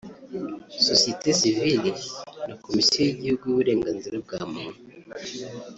Sosiyete 0.85 1.29
Sivile 1.39 1.89
na 2.47 2.55
Komisiyo 2.65 2.99
y’Igihugu 3.05 3.43
y’Uburenganzira 3.47 4.15
bwa 4.23 4.39
Muntu 4.51 4.79